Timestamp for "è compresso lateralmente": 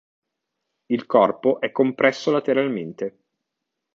1.59-3.17